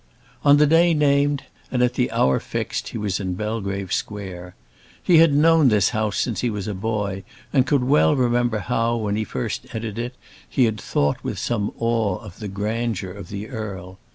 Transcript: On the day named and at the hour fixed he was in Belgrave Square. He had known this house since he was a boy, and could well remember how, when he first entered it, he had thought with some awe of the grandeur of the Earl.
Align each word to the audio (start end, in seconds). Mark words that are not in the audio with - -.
On 0.43 0.57
the 0.57 0.65
day 0.65 0.95
named 0.95 1.43
and 1.69 1.83
at 1.83 1.93
the 1.93 2.09
hour 2.09 2.39
fixed 2.39 2.87
he 2.87 2.97
was 2.97 3.19
in 3.19 3.35
Belgrave 3.35 3.93
Square. 3.93 4.55
He 5.03 5.19
had 5.19 5.31
known 5.31 5.67
this 5.67 5.89
house 5.89 6.17
since 6.17 6.41
he 6.41 6.49
was 6.49 6.67
a 6.67 6.73
boy, 6.73 7.23
and 7.53 7.67
could 7.67 7.83
well 7.83 8.15
remember 8.15 8.57
how, 8.57 8.95
when 8.95 9.15
he 9.15 9.23
first 9.23 9.67
entered 9.75 9.99
it, 9.99 10.15
he 10.49 10.65
had 10.65 10.81
thought 10.81 11.23
with 11.23 11.37
some 11.37 11.71
awe 11.77 12.15
of 12.17 12.39
the 12.39 12.47
grandeur 12.47 13.11
of 13.11 13.29
the 13.29 13.49
Earl. 13.49 13.99